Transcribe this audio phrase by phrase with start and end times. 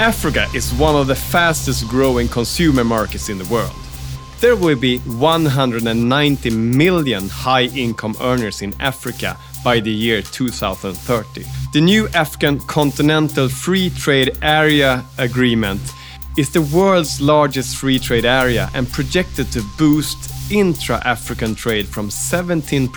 [0.00, 3.76] Africa is one of the fastest growing consumer markets in the world.
[4.40, 11.44] There will be 190 million high income earners in Africa by the year 2030.
[11.74, 15.82] The new African Continental Free Trade Area Agreement
[16.38, 22.08] is the world's largest free trade area and projected to boost intra African trade from
[22.08, 22.88] 17%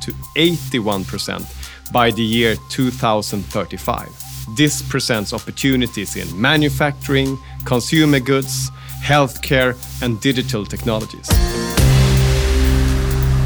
[0.00, 4.21] to 81% by the year 2035.
[4.48, 8.70] This presents opportunities in manufacturing, consumer goods,
[9.00, 11.28] healthcare, and digital technologies.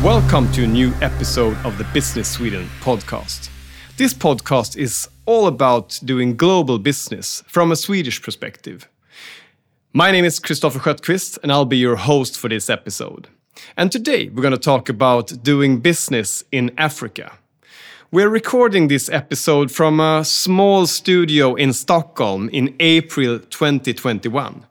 [0.02, 3.50] Welcome to a new episode of the Business Sweden podcast.
[3.98, 8.88] This podcast is all about doing global business from a Swedish perspective.
[9.92, 13.28] My name is Christopher Skötqvist, and I'll be your host for this episode.
[13.76, 17.32] And today we're going to talk about doing business in Africa.
[18.16, 24.64] We're recording this episode from a small studio in Stockholm in April 2021.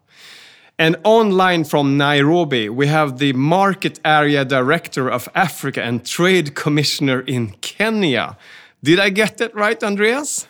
[0.79, 7.19] And online from Nairobi, we have the Market Area Director of Africa and Trade Commissioner
[7.21, 8.35] in Kenya.
[8.83, 10.47] Did I get that right, Andreas?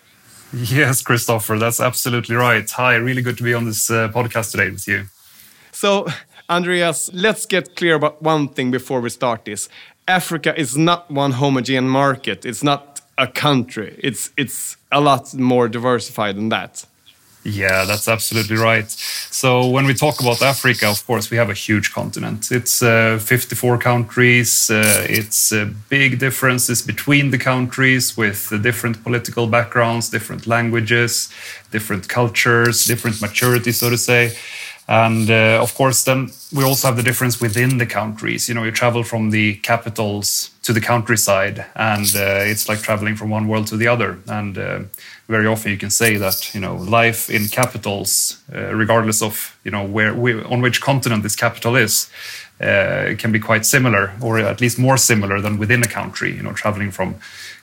[0.53, 2.71] Yes, Christopher, that's absolutely right.
[2.71, 5.07] Hi, really good to be on this uh, podcast today with you.
[5.73, 6.07] So,
[6.49, 9.67] Andreas, let's get clear about one thing before we start this.
[10.07, 12.45] Africa is not one homogeneous market.
[12.45, 13.99] It's not a country.
[14.03, 16.85] It's it's a lot more diversified than that.
[17.47, 18.89] Yeah, that's absolutely right.
[18.89, 22.51] So when we talk about Africa, of course, we have a huge continent.
[22.51, 24.71] It's uh, 54 countries.
[24.71, 31.29] Uh, it's uh, big differences between the countries with different political backgrounds, different languages,
[31.69, 34.35] different cultures, different maturity, so to say.
[34.87, 38.47] And uh, of course, then we also have the difference within the countries.
[38.47, 43.15] You know, you travel from the capitals to the countryside, and uh, it's like traveling
[43.15, 44.19] from one world to the other.
[44.27, 44.79] And uh,
[45.27, 49.71] very often, you can say that you know life in capitals, uh, regardless of you
[49.71, 52.07] know where, where, on which continent this capital is,
[52.61, 56.35] uh, can be quite similar, or at least more similar than within a country.
[56.35, 57.15] You know, traveling from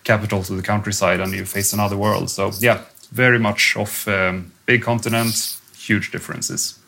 [0.02, 2.30] capital to the countryside, and you face another world.
[2.30, 2.80] So yeah,
[3.12, 6.81] very much of um, big continent, huge differences.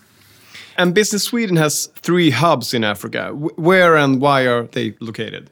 [0.76, 3.30] And Business Sweden has three hubs in Africa.
[3.32, 5.50] Where and why are they located?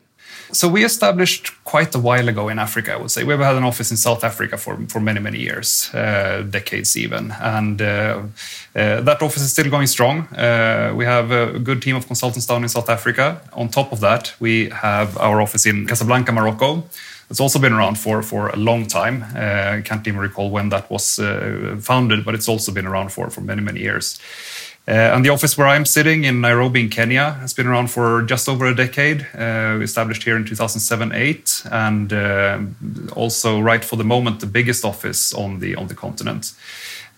[0.53, 3.25] So we established quite a while ago in Africa, I would say.
[3.25, 7.31] We've had an office in South Africa for, for many, many years, uh, decades even.
[7.41, 8.23] And uh,
[8.77, 10.27] uh, that office is still going strong.
[10.35, 13.41] Uh, we have a good team of consultants down in South Africa.
[13.55, 16.85] On top of that, we have our office in Casablanca, Morocco.
[17.31, 19.25] It's also been around for, for a long time.
[19.35, 23.11] Uh, I can't even recall when that was uh, founded, but it's also been around
[23.11, 24.21] for, for many, many years.
[24.89, 28.23] Uh, and the office where I'm sitting in Nairobi, in Kenya, has been around for
[28.23, 29.29] just over a decade.
[29.33, 32.59] Uh, established here in 2007-8, and uh,
[33.15, 36.53] also right for the moment the biggest office on the on the continent.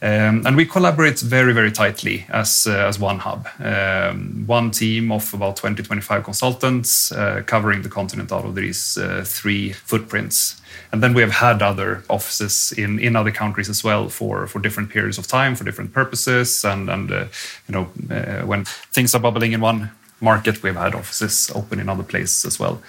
[0.02, 3.48] Um, and we collaborate very, very tightly as, uh, as one hub.
[3.58, 8.98] Um, one team of about 20, 25 consultants uh, covering the continent out of these
[8.98, 10.60] uh, three footprints.
[10.92, 14.58] And then we have had other offices in, in other countries as well for, for
[14.58, 16.64] different periods of time, for different purposes.
[16.64, 17.24] And, and uh,
[17.66, 19.90] you know, uh, when things are bubbling in one
[20.20, 22.82] market, we've had offices open in other places as well.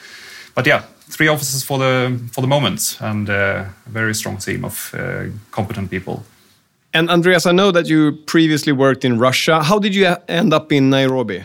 [0.54, 4.64] But yeah, three offices for the for the moment, and uh, a very strong team
[4.64, 4.96] of
[5.52, 6.24] competent people.
[6.96, 9.62] And Andreas, I know that you previously worked in Russia.
[9.62, 11.44] How did you end up in Nairobi?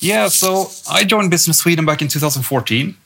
[0.00, 2.96] Yeah, so I joined Business Sweden back in 2014.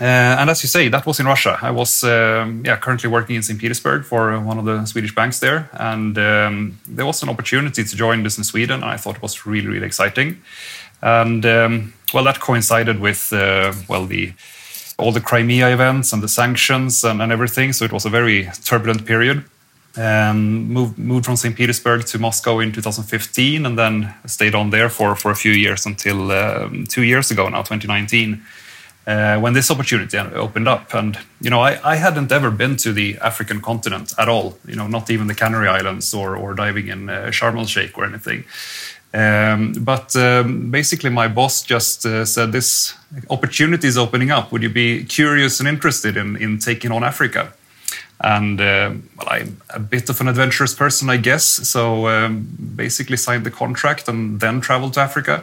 [0.00, 1.58] Uh, and as you say, that was in Russia.
[1.60, 3.60] I was um, yeah currently working in St.
[3.60, 7.96] Petersburg for one of the Swedish banks there, and um, there was an opportunity to
[7.96, 8.82] join Business Sweden.
[8.82, 10.40] And I thought it was really really exciting,
[11.02, 14.32] and um, well, that coincided with uh, well the
[14.96, 17.74] all the Crimea events and the sanctions and, and everything.
[17.74, 19.44] So it was a very turbulent period.
[19.96, 21.56] Um, moved moved from St.
[21.56, 25.86] Petersburg to Moscow in 2015, and then stayed on there for for a few years
[25.86, 28.40] until um, two years ago now, 2019
[29.06, 30.94] uh, when this opportunity opened up.
[30.94, 34.58] And you know, I, I, hadn't ever been to the African continent at all.
[34.66, 37.96] You know, not even the Canary Islands or or diving in uh, Sharm el Sheikh
[37.98, 38.44] or anything.
[39.12, 42.94] Um, but um, basically, my boss just uh, said, "This
[43.28, 44.52] opportunity is opening up.
[44.52, 47.52] Would you be curious and interested in in taking on Africa?"
[48.22, 51.44] And uh, well, I'm a bit of an adventurous person, I guess.
[51.44, 52.46] So um,
[52.76, 55.42] basically, signed the contract and then traveled to Africa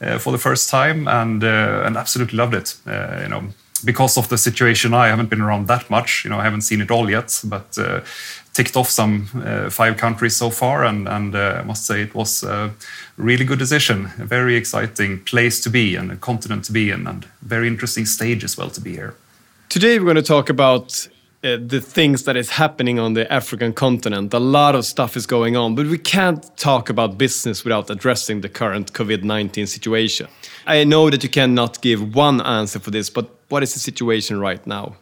[0.00, 2.76] uh, for the first time, and uh, and absolutely loved it.
[2.86, 3.42] Uh, you know,
[3.84, 6.24] because of the situation, I haven't been around that much.
[6.24, 8.02] You know, I haven't seen it all yet, but uh,
[8.52, 12.44] ticked off some uh, five countries so far, and and I must say it was
[12.44, 12.70] a
[13.16, 14.10] really good decision.
[14.20, 18.06] A very exciting place to be and a continent to be in, and very interesting
[18.06, 19.14] stage as well to be here.
[19.68, 21.08] Today, we're going to talk about
[21.44, 24.32] uh, the things that is happening on the African continent.
[24.32, 28.42] A lot of stuff is going on, but we can't talk about business without addressing
[28.42, 30.28] the current COVID 19 situation.
[30.66, 34.38] I know that you cannot give one answer for this, but what is the situation
[34.38, 34.94] right now?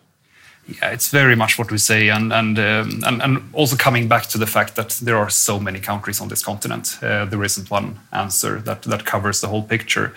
[0.67, 4.27] Yeah, it's very much what we say, and and um, and, and also coming back
[4.27, 7.71] to the fact that there are so many countries on this continent, uh, there isn't
[7.71, 10.15] one answer that that covers the whole picture.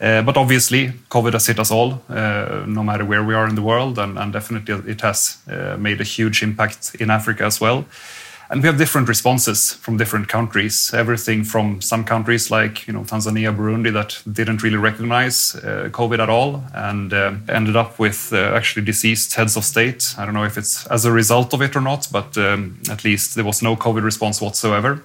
[0.00, 3.54] Uh, but obviously, COVID has hit us all, uh, no matter where we are in
[3.54, 7.60] the world, and, and definitely it has uh, made a huge impact in Africa as
[7.60, 7.84] well.
[8.48, 10.92] And we have different responses from different countries.
[10.92, 16.28] Everything from some countries like you know Tanzania, Burundi that didn't really recognize COVID at
[16.28, 17.12] all and
[17.48, 20.16] ended up with actually deceased heads of state.
[20.18, 23.04] I don't know if it's as a result of it or not, but um, at
[23.04, 25.00] least there was no COVID response whatsoever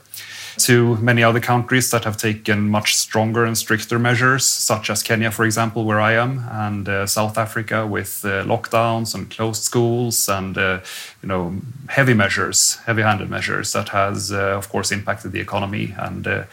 [0.58, 5.32] to many other countries that have taken much stronger and stricter measures, such as Kenya,
[5.32, 10.30] for example, where I am, and uh, South Africa with uh, lockdowns and closed schools
[10.30, 10.80] and uh,
[11.22, 11.56] you know
[11.88, 16.44] heavy measures, heavy-handed measures that has, uh, of course, impacted the economy and uh,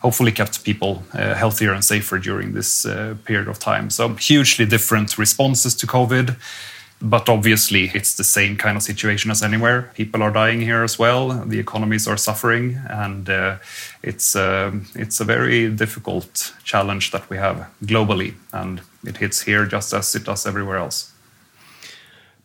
[0.00, 2.84] hopefully kept people uh, healthier and safer during this
[3.24, 3.90] period of time.
[3.90, 6.36] So hugely different responses to COVID.
[7.06, 9.90] But obviously, it's the same kind of situation as anywhere.
[9.94, 11.28] People are dying here as well.
[11.44, 13.58] The economies are suffering, and uh,
[14.02, 19.66] it's uh, it's a very difficult challenge that we have globally, and it hits here
[19.66, 21.12] just as it does everywhere else.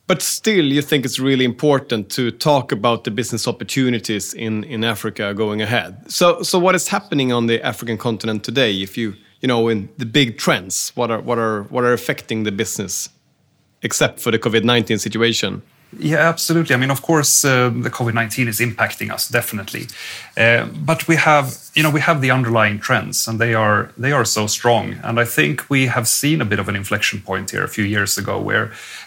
[0.06, 4.84] But still, you think it's really important to talk about the business opportunities in, in
[4.84, 6.10] Africa going ahead.
[6.10, 8.82] So, so what is happening on the African continent today?
[8.82, 12.42] If you, you know, in the big trends, what are what are what are affecting
[12.42, 13.08] the business?
[13.82, 15.62] Except for the COVID 19 situation?
[15.98, 16.74] Yeah, absolutely.
[16.74, 19.88] I mean, of course, uh, the COVID nineteen is impacting us definitely,
[20.36, 24.12] uh, but we have, you know, we have the underlying trends, and they are they
[24.12, 24.94] are so strong.
[25.02, 27.82] And I think we have seen a bit of an inflection point here a few
[27.84, 28.66] years ago, where,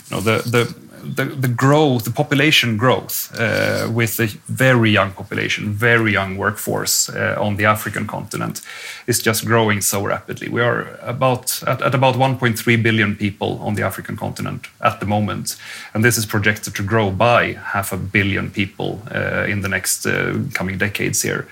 [0.09, 5.11] you know, the the the, the growth, the population growth uh, with a very young
[5.11, 8.61] population, very young workforce uh, on the African continent
[9.07, 10.49] is just growing so rapidly.
[10.49, 15.05] We are about at, at about 1.3 billion people on the African continent at the
[15.05, 15.57] moment,
[15.93, 20.05] and this is projected to grow by half a billion people uh, in the next
[20.05, 21.47] uh, coming decades here.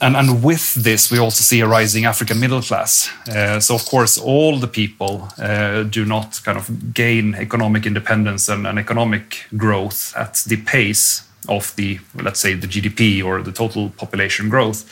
[0.00, 3.10] And, and with this, we also see a rising African middle class.
[3.28, 8.48] Uh, so, of course, all the people uh, do not kind of gain economic independence
[8.48, 13.50] and, and, economic growth at the pace of the, let's say, the GDP or the
[13.50, 14.84] total population growth.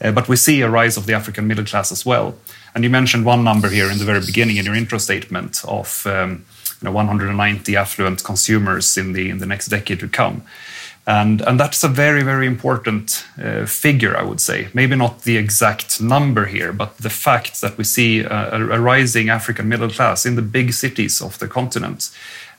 [0.00, 2.34] Uh, but we see a rise of the African middle class as well.
[2.74, 6.06] And you mentioned one number here in the very beginning in your intro statement of
[6.06, 6.46] um,
[6.80, 10.42] you know, 190 affluent consumers in the in the next decade to come.
[11.08, 14.68] And, and that's a very, very important uh, figure, I would say.
[14.74, 19.28] Maybe not the exact number here, but the fact that we see a, a rising
[19.28, 22.10] African middle class in the big cities of the continent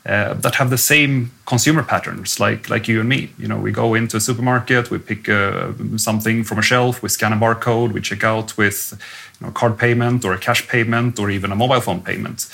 [0.05, 3.29] uh, that have the same consumer patterns like, like you and me.
[3.38, 7.09] You know, we go into a supermarket, we pick uh, something from a shelf, we
[7.09, 8.97] scan a barcode, we check out with
[9.41, 12.47] you know, card payment or a cash payment or even a mobile phone payment.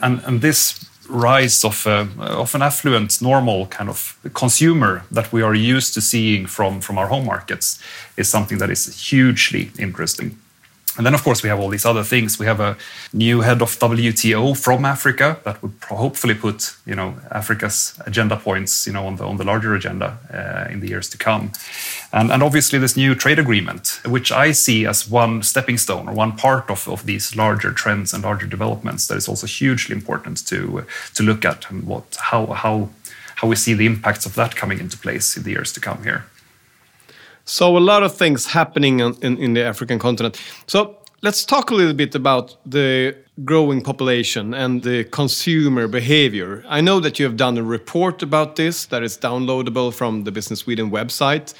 [0.00, 5.42] And, and this rise of, uh, of an affluent, normal kind of consumer that we
[5.42, 7.82] are used to seeing from, from our home markets
[8.16, 10.38] is something that is hugely interesting.
[11.00, 12.38] And then, of course, we have all these other things.
[12.38, 12.76] We have a
[13.14, 18.86] new head of WTO from Africa that would hopefully put, you know, Africa's agenda points,
[18.86, 21.52] you know, on the on the larger agenda uh, in the years to come.
[22.12, 26.12] And, and obviously, this new trade agreement, which I see as one stepping stone or
[26.12, 30.46] one part of, of these larger trends and larger developments, that is also hugely important
[30.48, 32.90] to to look at and what how how
[33.36, 36.02] how we see the impacts of that coming into place in the years to come
[36.02, 36.24] here.
[37.50, 40.40] So a lot of things happening in, in the African continent.
[40.68, 46.64] So let's talk a little bit about the growing population and the consumer behavior.
[46.68, 50.30] I know that you have done a report about this that is downloadable from the
[50.30, 51.52] Business Sweden website.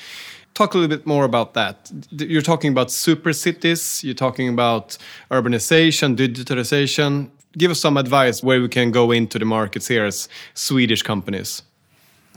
[0.54, 1.90] Talk a little bit more about that.
[2.12, 4.97] You're talking about super cities, you're talking about
[5.32, 7.30] urbanization, digitalization.
[7.59, 11.62] Give us some advice where we can go into the markets here as Swedish companies.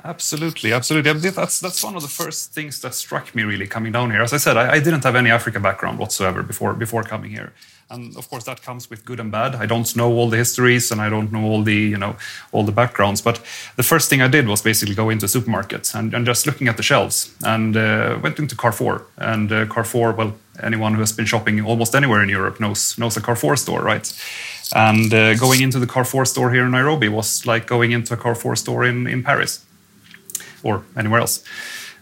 [0.05, 1.29] Absolutely, absolutely.
[1.29, 4.22] That's that's one of the first things that struck me really coming down here.
[4.22, 7.53] As I said, I, I, didn't have any African background whatsoever before before coming here,
[7.89, 9.55] and of course that comes with good and bad.
[9.55, 12.17] I don't know all the histories and I don't know all the you know
[12.51, 13.22] all the backgrounds.
[13.22, 13.39] But
[13.77, 16.75] the first thing I did was basically go into supermarkets and, and just looking at
[16.75, 19.05] the shelves, and uh, went into Carrefour.
[19.15, 23.15] And uh, Carrefour, well, anyone who has been shopping almost anywhere in Europe knows knows
[23.15, 24.12] a Carrefour store, right?
[24.75, 28.17] And uh, going into the Carrefour store here in Nairobi was like going into a
[28.17, 29.63] Carrefour store in in Paris
[30.63, 31.43] or anywhere else.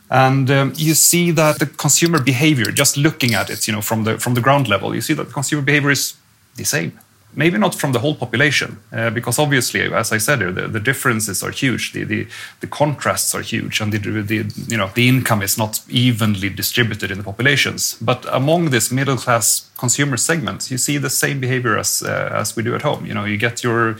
[0.09, 4.03] And um, you see that the consumer behavior, just looking at it, you know, from
[4.03, 6.15] the from the ground level, you see that the consumer behavior is
[6.55, 6.91] the same.
[7.35, 11.43] maybe not from the whole population, uh, because obviously, as I said, the, the differences
[11.43, 12.27] are huge, the, the,
[12.59, 14.35] the contrasts are huge, and the, the,
[14.67, 17.97] you know, the income is not evenly distributed in the populations.
[18.01, 22.55] But among this middle class consumer segment, you see the same behavior as, uh, as
[22.55, 23.05] we do at home.
[23.05, 23.97] You know, you get your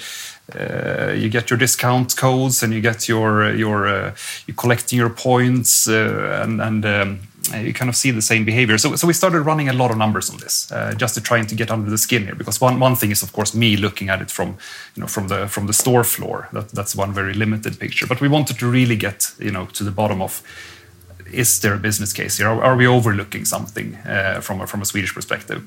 [0.56, 4.16] uh, you get your discount codes and you get your your uh,
[4.48, 7.20] you collecting your points uh, and and um,
[7.54, 8.78] uh, you kind of see the same behavior.
[8.78, 11.44] So, so we started running a lot of numbers on this, uh, just to try
[11.44, 12.36] to get under the skin here.
[12.36, 14.58] Because one, one thing is, of course, me looking at it from,
[14.96, 16.48] you know, from the from the store floor.
[16.54, 18.06] That, that's one very limited picture.
[18.08, 20.44] But we wanted to really get, you know, to the bottom of
[21.32, 22.48] is there a business case here?
[22.48, 25.64] Are, are we overlooking something uh, from a, from a Swedish perspective?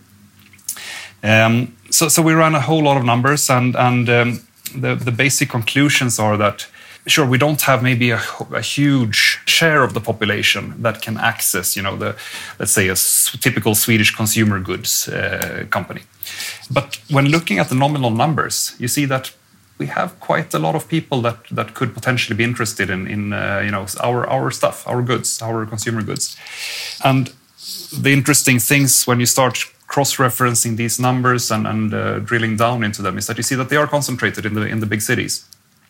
[1.22, 4.40] Um, so, so we ran a whole lot of numbers, and and um,
[4.80, 6.66] the the basic conclusions are that
[7.06, 8.20] sure we don't have maybe a,
[8.52, 12.16] a, huge share of the population that can access you know the
[12.58, 12.96] let's say a
[13.38, 16.02] typical swedish consumer goods uh, company.
[16.70, 19.32] But when looking at the nominal numbers you see that
[19.78, 23.32] we have quite a lot of people that that could potentially be interested in in
[23.32, 26.36] uh, you know our our stuff our goods our consumer goods.
[27.02, 27.32] And
[28.02, 33.00] the interesting things when you start cross-referencing these numbers and, and uh, drilling down into
[33.06, 35.34] them is that you see that they are concentrated in the in the big cities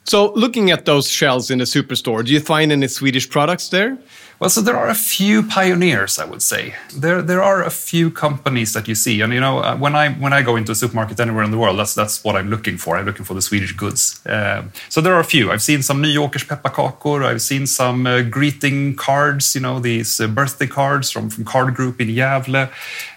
[0.07, 3.97] so, looking at those shelves in the superstore, do you find any Swedish products there?
[4.39, 6.75] Well, so there are a few pioneers, I would say.
[6.95, 10.11] There, there are a few companies that you see, and you know, uh, when I
[10.11, 12.77] when I go into a supermarket anywhere in the world, that's that's what I'm looking
[12.77, 12.99] for.
[12.99, 14.21] I'm looking for the Swedish goods.
[14.27, 15.51] Um, so there are a few.
[15.51, 17.25] I've seen some Nyåkers pepparkakor.
[17.25, 19.55] I've seen some uh, greeting cards.
[19.55, 22.71] You know, these uh, birthday cards from from Card Group in Gävle.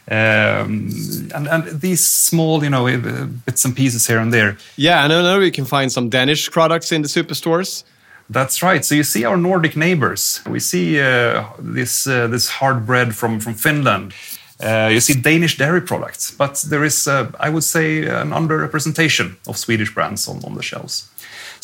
[0.09, 0.89] Um,
[1.35, 4.57] and, and these small, you know, uh, bits and pieces here and there.
[4.77, 7.83] Yeah, and I know you can find some Danish products in the superstores.
[8.29, 8.85] That's right.
[8.85, 10.41] So you see our Nordic neighbors.
[10.45, 14.13] We see uh, this uh, this hard bread from from Finland.
[14.59, 19.35] Uh, you see Danish dairy products, but there is, uh, I would say, an underrepresentation
[19.47, 21.07] of Swedish brands on, on the shelves.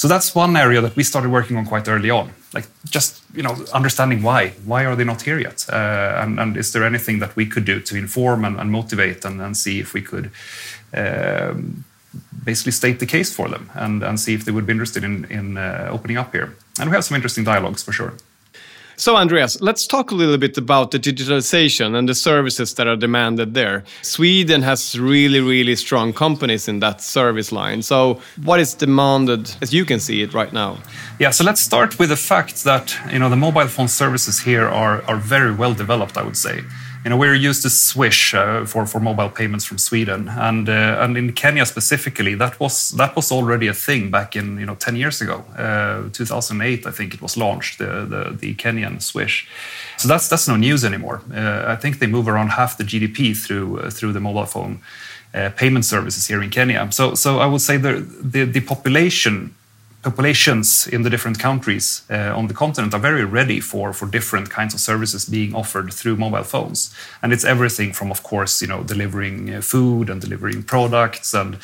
[0.03, 3.41] So that's one area that we started working on quite early on, like just you
[3.41, 7.19] know understanding why why are they not here yet, uh, and, and is there anything
[7.19, 10.29] that we could do to inform and, and motivate and, and see if we could.
[10.93, 11.85] Um,
[12.43, 15.25] basically state the case for them and, and see if they would be interested in,
[15.31, 16.53] in uh, opening up here.
[16.79, 18.13] And we have some interesting dialogues for sure.
[18.95, 22.95] So, Andreas, let's talk a little bit about the digitalization and the services that are
[22.95, 23.83] demanded there.
[24.01, 27.81] Sweden has really, really strong companies in that service line.
[27.81, 30.77] So, what is demanded as you can see it right now?
[31.19, 34.67] Yeah, so let's start with the fact that you know the mobile phone services here
[34.67, 36.61] are, are very well developed, I would say
[37.03, 41.03] you know, we're used to Swish uh, for for mobile payments from Sweden, and uh,
[41.03, 44.75] and in Kenya specifically, that was that was already a thing back in you know
[44.75, 49.47] ten years ago, uh, 2008, I think it was launched the the, the Kenyan Swish.
[49.97, 51.21] So that's that's no news anymore.
[51.33, 54.79] Uh, I think they move around half the GDP through uh, through the mobile phone
[55.33, 56.89] uh, payment services here in Kenya.
[56.91, 59.55] So so I would say the the, the population
[60.03, 64.49] populations in the different countries uh, on the continent are very ready for, for different
[64.49, 66.93] kinds of services being offered through mobile phones.
[67.21, 71.57] And it's everything from, of course, you know, delivering uh, food and delivering products and,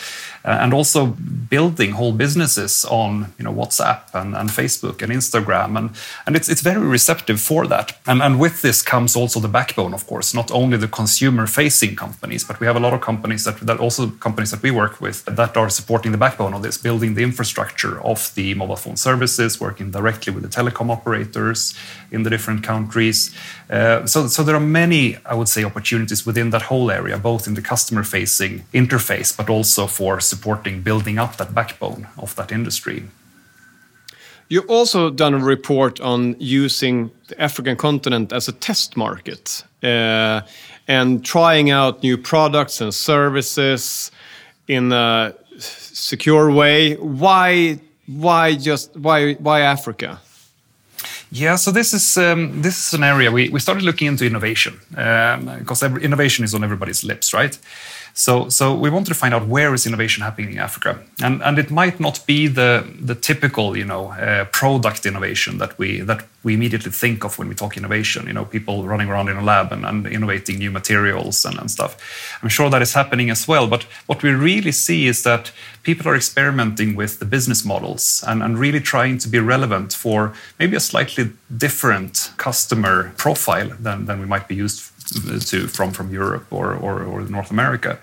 [0.43, 1.07] and also
[1.49, 5.77] building whole businesses on, you know, WhatsApp and, and Facebook and Instagram.
[5.77, 5.89] And,
[6.25, 7.97] and it's, it's very receptive for that.
[8.05, 11.95] And, and with this comes also the backbone, of course, not only the consumer facing
[11.95, 15.01] companies, but we have a lot of companies that, that also companies that we work
[15.01, 18.97] with that are supporting the backbone of this, building the infrastructure of the mobile phone
[18.97, 21.73] services, working directly with the telecom operators
[22.11, 23.35] in the different countries.
[23.69, 27.47] Uh, so, so there are many, I would say, opportunities within that whole area, both
[27.47, 33.03] in the customer-facing interface, but also for supporting building up that backbone of that industry.
[34.49, 40.41] You've also done a report on using the African continent as a test market uh,
[40.87, 44.11] and trying out new products and services
[44.67, 46.95] in a secure way.
[46.95, 50.19] Why why just why why Africa?
[51.31, 54.79] Yeah, so this is um, this is an area we, we started looking into innovation
[54.97, 57.59] um, because innovation is on everybody's lips, right?
[58.13, 61.57] So, so we wanted to find out where is innovation happening in Africa, and and
[61.57, 66.25] it might not be the the typical you know uh, product innovation that we that
[66.43, 68.27] we immediately think of when we talk innovation.
[68.27, 71.69] You know, people running around in a lab and, and innovating new materials and, and
[71.69, 71.97] stuff.
[72.41, 73.67] I'm sure that is happening as well.
[73.67, 75.51] But what we really see is that
[75.83, 80.33] people are experimenting with the business models and, and really trying to be relevant for
[80.59, 84.81] maybe a slightly different customer profile than, than we might be used
[85.49, 87.99] to from from Europe or or, or North America.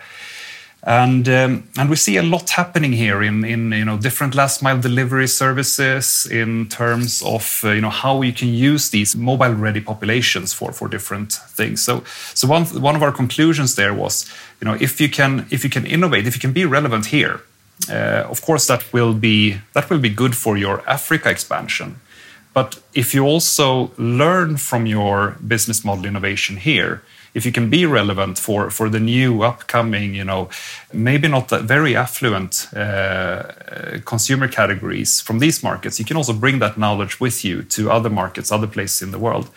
[0.87, 4.63] and um, and we see a lot happening here in in you know different last
[4.63, 9.55] mile delivery services in terms of uh, you know how you can use these mobile
[9.55, 11.83] ready populations for for different things.
[11.83, 14.27] So so one one of our conclusions there was
[14.61, 17.41] you know if you can if you can innovate if you can be relevant here.
[17.91, 21.97] Uh, of course, that will be that will be good for your Africa expansion.
[22.57, 27.03] But if you also learn from your business model innovation here,
[27.35, 30.49] if you can be relevant for for the new upcoming, you know,
[30.91, 33.43] maybe not that very affluent uh,
[34.07, 38.11] consumer categories from these markets, you can also bring that knowledge with you to other
[38.11, 39.51] markets, other places in the world.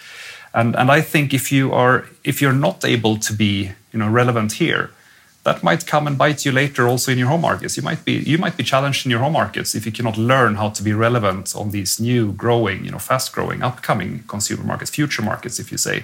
[0.53, 4.09] And and I think if you are if you're not able to be you know
[4.11, 4.89] relevant here,
[5.49, 7.75] that might come and bite you later also in your home markets.
[7.75, 10.51] You might be you might be challenged in your home markets if you cannot learn
[10.61, 14.91] how to be relevant on these new growing, you know, fast growing, upcoming consumer markets,
[14.91, 15.97] future markets, if you say.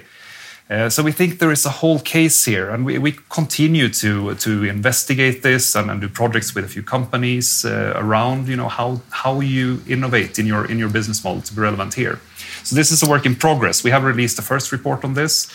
[0.68, 4.34] Uh, so we think there is a whole case here, and we, we continue to
[4.46, 8.68] to investigate this and, and do projects with a few companies uh, around you know
[8.68, 12.18] how how you innovate in your in your business model to be relevant here.
[12.64, 13.84] So this is a work in progress.
[13.84, 15.48] We have released the first report on this.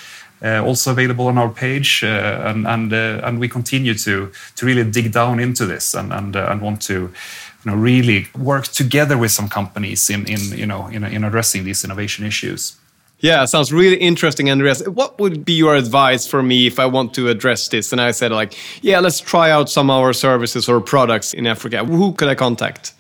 [0.44, 4.66] Uh, also available on our page, uh, and and uh, and we continue to to
[4.66, 7.12] really dig down into this and and and want to you
[7.66, 11.84] know really work together with some companies in in you know in, in addressing these
[11.84, 12.78] innovation issues.
[13.22, 14.82] Yeah, sounds really interesting, Andreas.
[14.88, 17.92] What would be your advice for me if I want to address this?
[17.92, 21.46] And I said, like, yeah, let's try out some of our services or products in
[21.46, 21.86] Africa.
[21.86, 22.94] Who could I contact?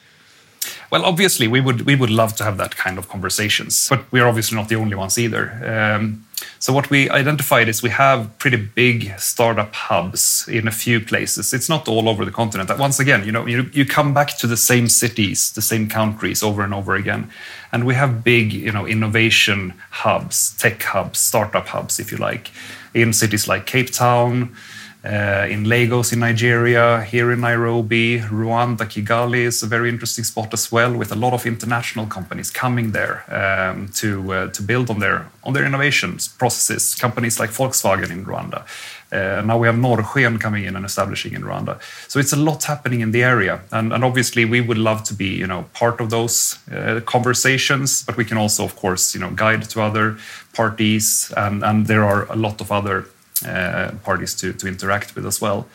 [0.91, 4.27] Well, obviously, we would we would love to have that kind of conversations, but we're
[4.27, 5.43] obviously not the only ones either.
[5.65, 6.25] Um,
[6.59, 11.53] so what we identified is we have pretty big startup hubs in a few places.
[11.53, 12.67] It's not all over the continent.
[12.69, 15.87] That Once again, you know, you, you come back to the same cities, the same
[15.87, 17.29] countries over and over again.
[17.71, 22.51] And we have big, you know, innovation hubs, tech hubs, startup hubs, if you like,
[22.93, 24.55] in cities like Cape Town,
[25.03, 30.53] uh, in Lagos in Nigeria, here in Nairobi, Rwanda, Kigali is a very interesting spot
[30.53, 34.89] as well, with a lot of international companies coming there um, to uh, to build
[34.91, 36.93] on their on their innovations processes.
[36.93, 38.63] Companies like Volkswagen in Rwanda.
[39.11, 41.81] Uh, now we have Norrsken coming in and establishing in Rwanda.
[42.07, 45.13] So it's a lot happening in the area, and, and obviously we would love to
[45.15, 48.03] be, you know, part of those uh, conversations.
[48.03, 50.17] But we can also, of course, you know, guide to other
[50.53, 53.07] parties, and, and there are a lot of other
[53.45, 55.67] Uh, parties to, to interact with as well.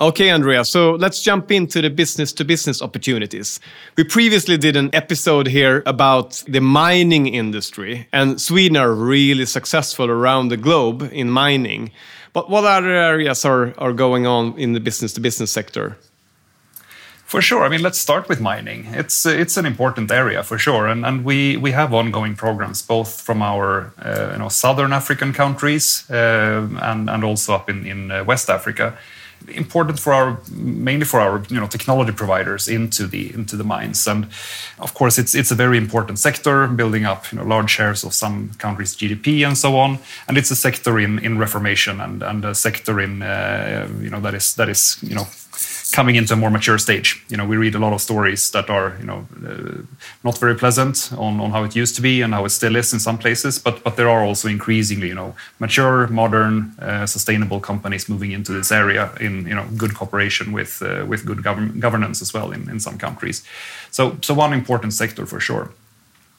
[0.00, 3.60] Okay, Andrea, so let's jump into the business to business opportunities.
[3.98, 10.10] We previously did an episode here about the mining industry, and Sweden are really successful
[10.10, 11.90] around the globe in mining.
[12.32, 15.98] But what other areas are, are going on in the business to business sector?
[17.30, 17.62] For sure.
[17.62, 18.86] I mean, let's start with mining.
[18.92, 23.20] It's it's an important area for sure, and and we we have ongoing programs both
[23.20, 28.10] from our uh, you know southern African countries uh, and and also up in in
[28.10, 28.98] uh, West Africa.
[29.46, 34.08] Important for our mainly for our you know technology providers into the into the mines,
[34.08, 34.24] and
[34.78, 38.12] of course it's it's a very important sector, building up you know large shares of
[38.12, 39.98] some countries' GDP and so on.
[40.26, 44.20] And it's a sector in in reformation and and a sector in uh, you know
[44.20, 45.26] that is that is you know
[45.90, 47.22] coming into a more mature stage.
[47.28, 49.82] You know, we read a lot of stories that are, you know, uh,
[50.24, 52.92] not very pleasant on, on how it used to be and how it still is
[52.92, 53.58] in some places.
[53.58, 58.52] But but there are also increasingly, you know, mature, modern, uh, sustainable companies moving into
[58.52, 62.52] this area in, you know, good cooperation with uh, with good gov governance as well
[62.52, 63.42] in, in some countries.
[63.90, 65.70] So so one important sector for sure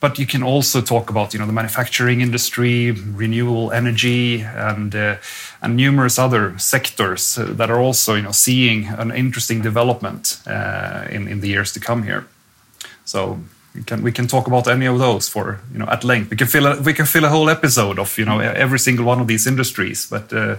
[0.02, 5.16] but you can also talk about you know the manufacturing industry, renewable energy, and uh,
[5.62, 11.28] and numerous other sectors that are also you know seeing an interesting development uh, in
[11.28, 12.24] in the years to come here.
[13.04, 13.38] So
[13.74, 16.30] we can we can talk about any of those for you know at length.
[16.30, 19.06] We can fill a, we can fill a whole episode of you know every single
[19.06, 20.32] one of these industries, but.
[20.32, 20.56] Uh,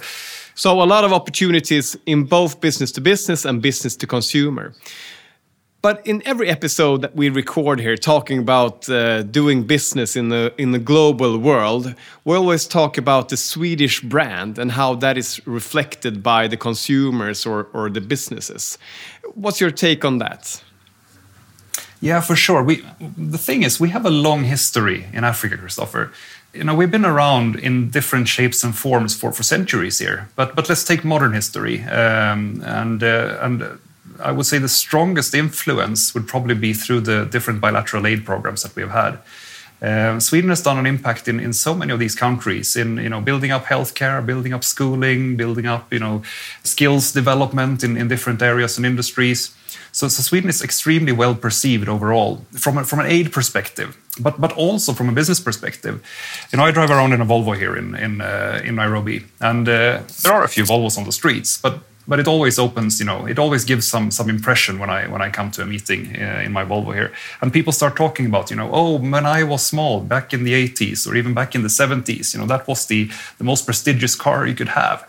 [0.56, 4.71] so a lot of opportunities in both business to business and business to consumer.
[5.84, 10.54] But in every episode that we record here, talking about uh, doing business in the
[10.58, 11.93] in the global world,
[12.24, 17.46] we always talk about the Swedish brand and how that is reflected by the consumers
[17.46, 18.78] or or the businesses.
[19.36, 20.63] What's your take on that?
[22.00, 22.63] Yeah, for sure.
[22.63, 22.76] We
[23.17, 26.12] the thing is, we have a long history in Africa, Christopher.
[26.54, 30.30] You know, we've been around in different shapes and forms for, for centuries here.
[30.36, 33.62] But but let's take modern history um, and uh, and
[34.19, 38.63] I would say the strongest influence would probably be through the different bilateral aid programs
[38.63, 39.19] that we've had.
[39.84, 43.10] Uh, Sweden has done an impact in, in so many of these countries in you
[43.10, 46.21] know building up healthcare, building up schooling, building up you know
[46.63, 49.54] skills development in, in different areas and industries.
[49.91, 54.39] So, so Sweden is extremely well perceived overall from a, from an aid perspective, but
[54.39, 56.02] but also from a business perspective.
[56.52, 59.67] You know, I drive around in a Volvo here in in uh, in Nairobi, and
[59.67, 63.05] uh, there are a few Volvos on the streets, but but it always opens, you
[63.05, 66.15] know, it always gives some some impression when I when I come to a meeting
[66.21, 67.11] uh, in my Volvo here,
[67.41, 70.53] and people start talking about, you know, oh, when I was small, back in the
[70.53, 74.15] 80s or even back in the 70s, you know, that was the the most prestigious
[74.15, 75.07] car you could have.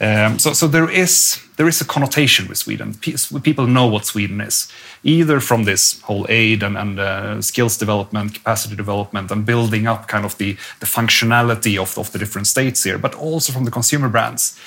[0.00, 2.94] Um, so, so there is there is a connotation with Sweden.
[3.42, 4.68] People know what Sweden is,
[5.04, 10.08] either from this whole aid and, and uh, skills development, capacity development, and building up
[10.08, 13.70] kind of the, the functionality of, of the different states here, but also from the
[13.70, 14.58] consumer brands.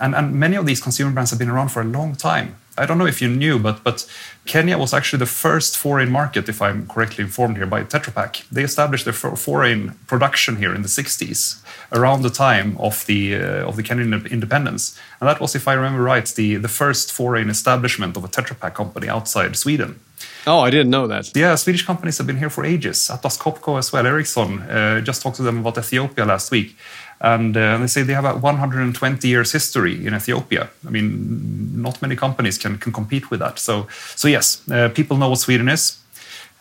[0.00, 2.56] And, and many of these consumer brands have been around for a long time.
[2.78, 4.06] I don't know if you knew, but but
[4.46, 8.44] Kenya was actually the first foreign market, if I'm correctly informed here, by Tetra Pak.
[8.52, 13.68] They established their foreign production here in the 60s, around the time of the uh,
[13.68, 17.50] of the Kenyan independence, and that was, if I remember right, the the first foreign
[17.50, 20.00] establishment of a Tetra Pak company outside Sweden.
[20.46, 21.36] Oh, I didn't know that.
[21.36, 23.10] Yeah, Swedish companies have been here for ages.
[23.10, 24.06] Atlas Copco as well.
[24.06, 26.76] Ericsson uh, just talked to them about Ethiopia last week
[27.20, 30.70] and uh, they say they have a 120 years history in Ethiopia.
[30.86, 33.58] I mean, not many companies can, can compete with that.
[33.58, 35.98] So, so yes, uh, people know what Sweden is.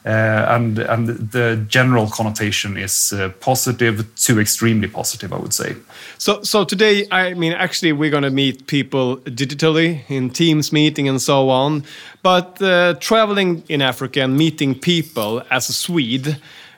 [0.05, 5.75] Uh, and and the general connotation is uh, positive to extremely positive, I would say.
[6.17, 11.09] So so today, I mean, actually, we're going to meet people digitally in Teams meeting
[11.09, 11.83] and so on.
[12.23, 16.37] But uh, traveling in Africa and meeting people as a Swede,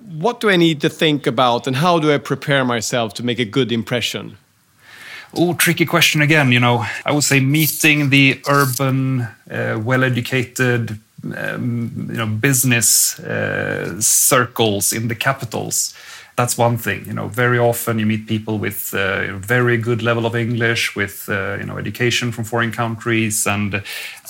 [0.09, 3.39] what do I need to think about, and how do I prepare myself to make
[3.39, 4.37] a good impression?
[5.33, 6.51] Oh, tricky question again.
[6.51, 10.99] You know, I would say meeting the urban, uh, well-educated,
[11.37, 15.93] um, you know, business uh, circles in the capitals.
[16.35, 17.05] That's one thing.
[17.05, 21.27] You know, very often you meet people with uh, very good level of English, with
[21.29, 23.83] uh, you know, education from foreign countries, and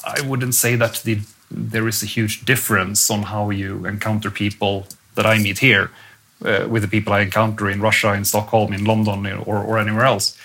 [0.04, 1.20] I wouldn't say that the
[1.52, 4.86] there is a huge difference on how you encounter people
[5.19, 5.91] that I meet here
[6.45, 10.05] uh, with the people I encounter in Russia, in Stockholm, in London, or, or anywhere
[10.05, 10.38] else.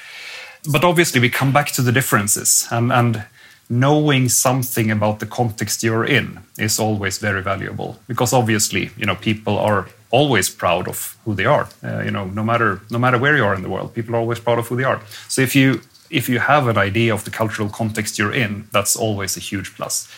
[0.72, 3.24] But obviously, we come back to the differences, and, and
[3.70, 9.14] knowing something about the context you're in is always very valuable because obviously, you know,
[9.14, 11.68] people are always proud of who they are.
[11.82, 14.18] Uh, you know, no matter no matter where you are in the world, people are
[14.18, 15.00] always proud of who they are.
[15.28, 18.96] So if you if you have an idea of the cultural context you're in, that's
[18.96, 20.08] always a huge plus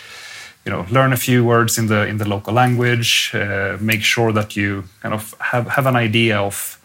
[0.67, 4.33] you know learn a few words in the in the local language uh, make sure
[4.33, 6.79] that you kind of have have an idea of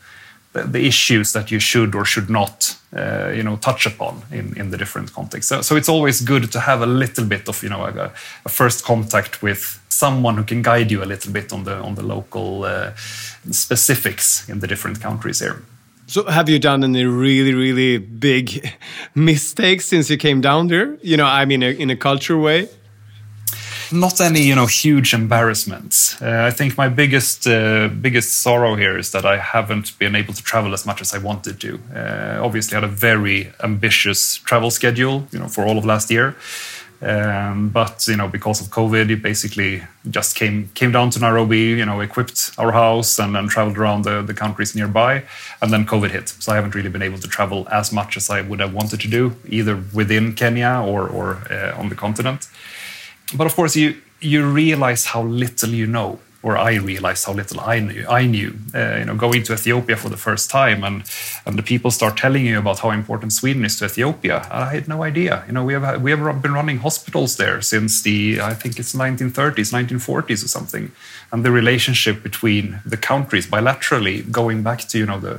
[0.53, 4.69] the, issues that you should or should not uh, you know touch upon in in
[4.69, 5.49] the different contexts.
[5.49, 8.11] So, so it's always good to have a little bit of you know a,
[8.45, 11.95] a, first contact with someone who can guide you a little bit on the on
[11.95, 12.91] the local uh,
[13.51, 15.63] specifics in the different countries here.
[16.07, 18.73] So, have you done any really, really big
[19.15, 20.97] mistakes since you came down there?
[21.01, 22.67] You know, I mean, in a culture way
[23.91, 26.21] not any you know huge embarrassments.
[26.21, 30.33] Uh, I think my biggest uh, biggest sorrow here is that I haven't been able
[30.33, 31.79] to travel as much as I wanted to.
[31.95, 36.11] Uh, obviously, I had a very ambitious travel schedule, you know, for all of last
[36.11, 36.35] year.
[37.03, 41.77] Um, but you know, because of COVID, it basically just came came down to Nairobi.
[41.79, 45.23] You know, equipped our house and then traveled around the, the countries nearby,
[45.61, 46.29] and then COVID hit.
[46.29, 48.99] So I haven't really been able to travel as much as I would have wanted
[49.01, 52.47] to do, either within Kenya or or uh, on the continent
[53.37, 57.59] but of course, you you realize how little you know, or I realized how little
[57.59, 58.05] I knew.
[58.07, 61.03] I knew, uh, you know, going to Ethiopia for the first time, and
[61.45, 64.47] and the people start telling you about how important Sweden is to Ethiopia.
[64.51, 65.43] I had no idea.
[65.47, 68.93] You know, we have we have been running hospitals there since the I think it's
[68.93, 70.91] 1930s, 1940s or something,
[71.31, 75.35] and the relationship between the countries bilaterally going back to you know the.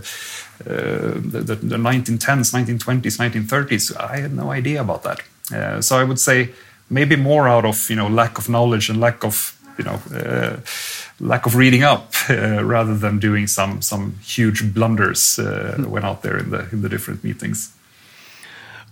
[0.63, 3.97] Uh, the, the, the 1910s, 1920s, 1930s.
[3.97, 5.21] I had no idea about that.
[5.53, 6.51] Uh, so I would say
[6.93, 10.57] maybe more out of you know lack of knowledge and lack of you know uh,
[11.19, 15.91] lack of reading up uh, rather than doing some some huge blunders uh, hmm.
[15.91, 17.73] when out there in the in the different meetings.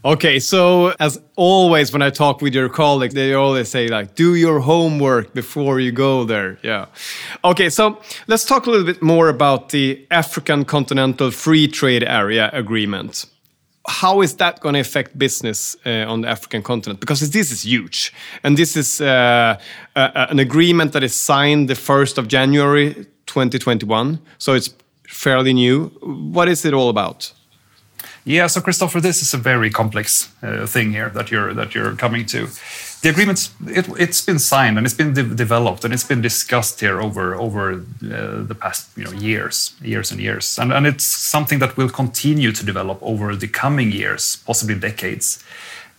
[0.02, 4.34] Okay, so as always, when I talk with your colleagues, they always say like, "Do
[4.34, 6.86] your homework before you go there." Yeah.
[7.42, 12.48] Okay, so let's talk a little bit more about the African Continental Free Trade Area
[12.54, 13.26] Agreement
[13.86, 17.00] how is that going to affect business uh, on the African continent?
[17.00, 18.12] Because this is huge,
[18.42, 19.58] and this is uh,
[19.96, 22.94] an agreement that is signed the first of January
[23.26, 24.74] 2021, so it's
[25.08, 25.86] fairly new.
[26.02, 27.32] What is it all about?
[28.24, 31.96] Yeah, so Christopher, this is a very complex uh, thing here that you're that you're
[31.96, 32.48] coming to
[33.02, 36.80] the agreement it, has been signed and it's been de developed and it's been discussed
[36.80, 40.58] here over over uh, the past you know years years and years.
[40.58, 45.42] And, and it's something that will continue to develop over the coming years possibly decades.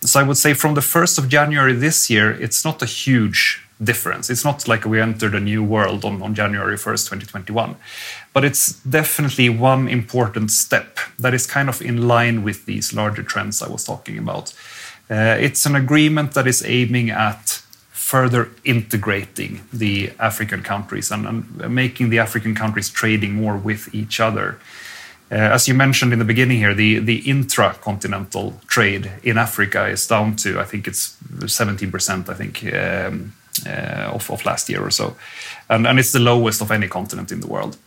[0.01, 3.61] So i would say from the 1st of january this year it's not a huge
[3.83, 4.29] difference.
[4.29, 7.75] It's not like we entered a new world on, on january 1st 2021
[8.33, 13.23] but it's definitely one important step that is kind of in line with these larger
[13.23, 14.53] trends i was talking about
[15.15, 17.61] it's an agreement that is aiming at
[18.11, 24.19] further integrating the African countries and, and making the African countries trading more with each
[24.19, 24.59] other.
[25.31, 30.05] Uh, as you mentioned in the beginning here, the, the intra-continental trade in Africa is
[30.05, 33.31] down to, I think it's 17%, I think, um,
[33.65, 35.15] uh, of, of last year or so.
[35.69, 37.77] And, and it's the lowest of any continent in the world.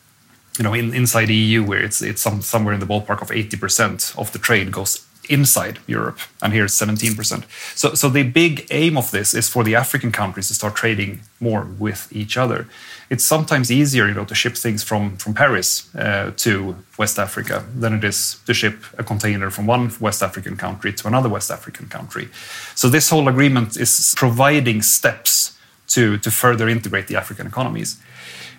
[0.59, 3.29] You know, in, inside the EU, where it's, it's some, somewhere in the ballpark of
[3.29, 7.45] 80% of the trade goes inside Europe, and here it's 17%.
[7.75, 11.21] So, so the big aim of this is for the African countries to start trading
[11.41, 12.67] more with each other.
[13.11, 17.65] It's sometimes easier, you know, to ship things from from Paris uh, to West Africa
[17.79, 21.51] than it is to ship a container from one West African country to another West
[21.51, 22.29] African country.
[22.75, 25.59] So this whole agreement is providing steps
[25.89, 28.01] to to further integrate the African economies,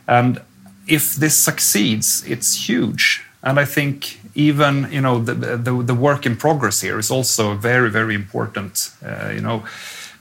[0.07, 0.39] and
[0.87, 3.23] if this succeeds, it's huge.
[3.45, 7.51] And I think even you know the, the, the work in progress here is also
[7.51, 9.63] a very very important uh, you know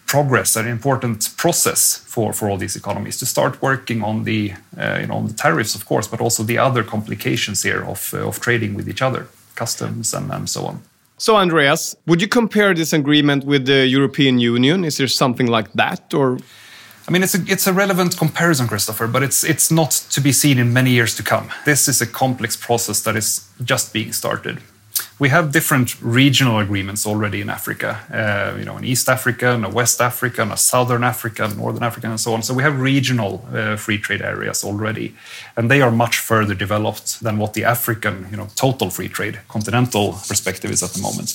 [0.07, 4.99] progress an important process for for all these economies to start working on the uh,
[5.01, 8.29] you know on the tariffs of course but also the other complications here of uh,
[8.29, 10.81] of trading with each other customs and, and so on.
[11.17, 14.85] So andreas would you compare this agreement with the european union?
[14.85, 16.39] Is there something like that or
[17.07, 20.33] I mean, it's a, it's a relevant comparison, Christopher, but it's, it's not to be
[20.33, 21.51] seen in many years to come.
[21.67, 24.59] This is a complex process that is just being started
[25.19, 29.71] we have different regional agreements already in Africa, uh, you know, in East Africa, in
[29.73, 32.43] West Africa, in Southern Africa, Northern Africa, and so on.
[32.43, 35.15] So we have regional uh, free trade areas already,
[35.57, 39.41] and they are much further developed than what the African, you know, total free trade
[39.49, 41.31] continental perspective is at the moment.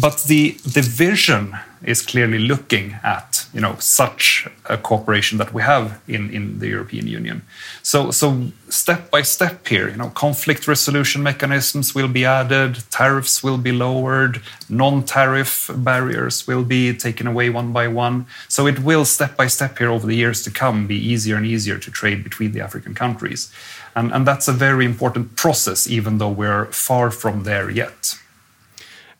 [0.00, 5.62] But the the vision is clearly looking at, you know, such a cooperation that we
[5.62, 7.42] have in in the European Union.
[7.82, 8.26] So so
[8.68, 13.72] step by step here, you know, conflict resolution mechanisms will be added tariffs will be
[13.72, 18.26] lowered, non tariff barriers will be taken away one by one.
[18.48, 21.46] So it will, step by step, here over the years to come, be easier and
[21.46, 23.52] easier to trade between the African countries.
[23.94, 28.16] And, and that's a very important process, even though we're far from there yet.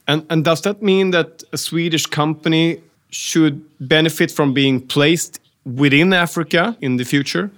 [0.06, 6.12] And, and does that mean that a Swedish company should benefit from being placed within
[6.12, 7.50] Africa in the future?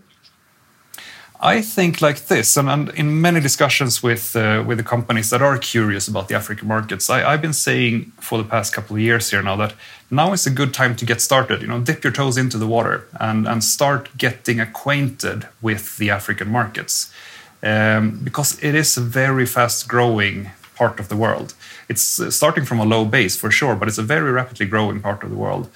[1.43, 5.41] I think like this, and, and in many discussions with uh, with the companies that
[5.41, 9.01] are curious about the African markets, I, have been saying for the past couple of
[9.01, 9.73] years here now that
[10.11, 11.63] now is a good time to get started.
[11.63, 16.11] You know, dip your toes into the water and and start getting acquainted with the
[16.11, 17.11] African markets,
[17.63, 21.55] um, because it is a very fast growing part of the world.
[21.91, 25.01] It's uh, starting from a low base for sure, but it's a very rapidly growing
[25.01, 25.69] part of the world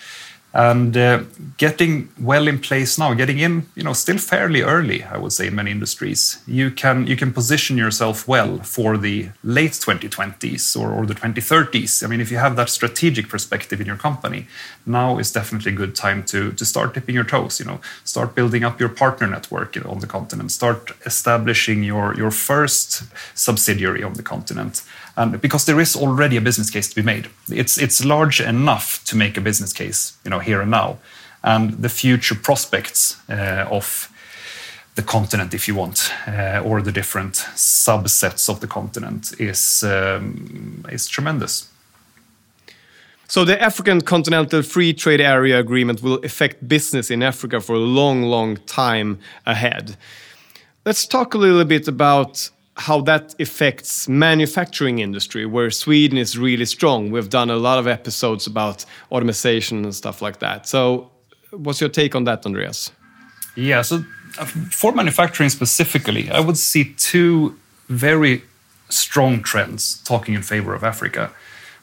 [0.54, 1.22] and uh,
[1.56, 5.48] getting well in place now getting in you know still fairly early i would say
[5.48, 6.42] in many industries.
[6.46, 12.04] You can you can position yourself well for the late 2020s or, or the 2030s
[12.04, 14.46] i mean if you have that strategic perspective in your company
[14.86, 17.80] now is definitely a good time to to start dipping your toes you know.
[18.04, 20.50] Start building up your partner network on the continent.
[20.50, 24.82] Start establishing your your first subsidiary on the continent.
[25.16, 27.28] And because there is already a business case to be made.
[27.48, 30.98] It's it's large enough to make a business case, you know, here and now,
[31.42, 34.11] and the future prospects uh, of
[34.94, 40.85] the continent, if you want, uh, or the different subsets of the continent is um,
[40.88, 41.68] is tremendous.
[43.26, 47.78] So the African Continental Free Trade Area Agreement will affect business in Africa for a
[47.78, 49.96] long, long time ahead.
[50.85, 56.64] Let's talk a little bit about how that affects manufacturing industry where Sweden is really
[56.64, 57.10] strong.
[57.10, 60.66] We've done a lot of episodes about automation and stuff like that.
[60.66, 61.10] So
[61.50, 62.90] what's your take on that, Andreas?
[63.56, 64.04] Yeah, so
[64.38, 67.56] uh, for manufacturing specifically, I would see two
[67.88, 68.42] very
[68.88, 71.30] strong trends talking in favor of Africa.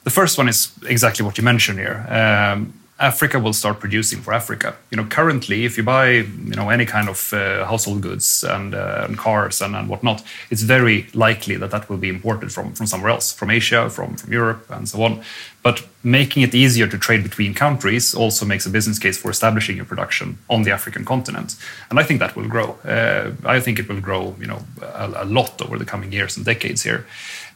[0.04, 2.06] The first one is exactly what you mentioned here.
[2.10, 4.76] Um, Africa will start producing for Africa.
[4.92, 8.76] You know, currently, if you buy you know any kind of uh, household goods and,
[8.76, 12.74] uh, and cars and, and, whatnot, it's very likely that that will be imported from
[12.74, 15.24] from somewhere else, from Asia, from from Europe, and so on.
[15.64, 19.76] But making it easier to trade between countries also makes a business case for establishing
[19.76, 21.56] your production on the African continent,
[21.90, 22.80] and I think that will grow.
[22.84, 26.36] Uh, I think it will grow, you know, a, a lot over the coming years
[26.36, 27.06] and decades here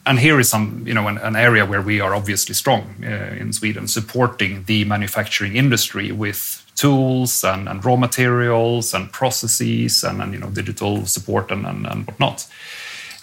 [0.06, 3.36] and here is some, you know, an, an area where we are obviously strong uh,
[3.38, 10.22] in Sweden, supporting the manufacturing industry with tools and, and raw materials and processes and,
[10.22, 12.46] and, you know digital support and, and, and whatnot.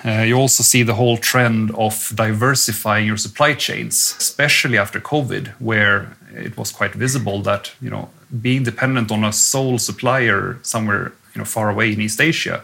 [0.05, 5.47] Uh, you also see the whole trend of diversifying your supply chains, especially after COVID,
[5.59, 8.09] where it was quite visible that you know
[8.41, 12.63] being dependent on a sole supplier somewhere you know far away in East Asia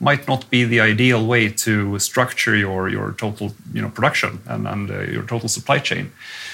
[0.00, 4.66] might not be the ideal way to structure your, your total you know, production and,
[4.66, 6.10] and uh, your total supply chain.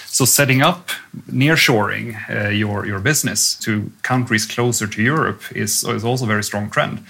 [0.07, 0.91] So setting up
[1.31, 6.43] nearshoring uh, your, your business to countries closer to Europe is, is also a very
[6.43, 7.05] strong trend.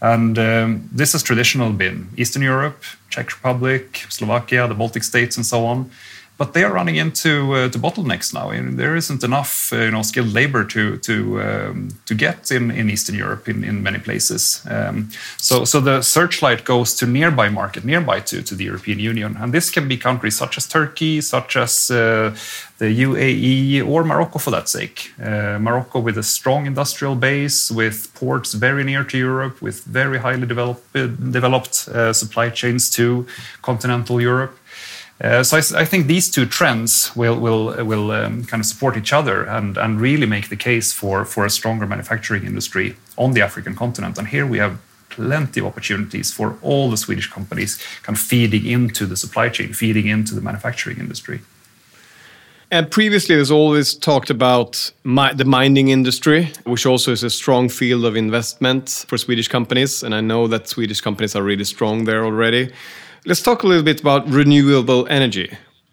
[0.00, 5.46] And um, this has traditionally been Eastern Europe, Czech Republic, Slovakia, the Baltic states, and
[5.46, 5.90] so on
[6.38, 8.50] but they are running into uh, bottlenecks now.
[8.76, 12.90] there isn't enough, uh, you know, skilled labor to to um, to get in, in
[12.90, 14.62] Eastern Europe in, in many places.
[14.68, 19.36] Um, so so the searchlight goes to nearby market, nearby to, to the European Union,
[19.38, 22.34] and this can be countries such as Turkey, such as uh,
[22.78, 25.12] the UAE or Morocco for that sake.
[25.22, 30.18] Uh, Morocco with a strong industrial base, with ports very near to Europe, with very
[30.18, 33.26] highly developed developed uh, supply chains to
[33.62, 34.58] continental Europe.
[35.18, 38.98] Uh, so I, I, think these two trends will will will um, kind of support
[38.98, 43.32] each other and and really make the case for for a stronger manufacturing industry on
[43.32, 44.18] the African continent.
[44.18, 48.66] And here we have plenty of opportunities for all the Swedish companies kind of feeding
[48.66, 51.40] into the supply chain, feeding into the manufacturing industry.
[52.70, 58.04] And previously, there's always talked about the mining industry, which also is a strong field
[58.04, 60.02] of investment for Swedish companies.
[60.02, 62.72] And I know that Swedish companies are really strong there already.
[63.28, 65.50] Let's talk a little bit about renewable energy.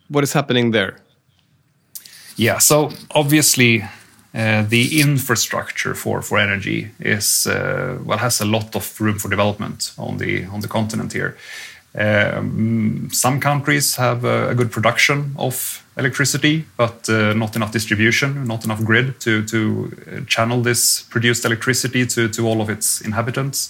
[0.07, 0.97] What is happening there?
[2.35, 3.81] Yeah, so obviously,
[4.35, 9.29] uh, the infrastructure for, for energy is uh, well has a lot of room for
[9.29, 11.35] development on the on the continent here.
[11.95, 18.47] Um, some countries have a, a, good production of electricity, but uh, not enough distribution,
[18.47, 23.69] not enough grid to to channel this produced electricity to to all of its inhabitants